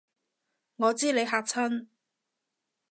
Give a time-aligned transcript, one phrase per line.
[0.77, 1.85] 我知你嚇親